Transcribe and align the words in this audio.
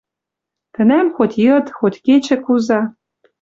Тӹнӓм 0.73 1.07
хоть 1.15 1.39
йыд, 1.45 1.65
хоть 1.77 1.97
кечӹ 2.05 2.35
куза 2.45 2.81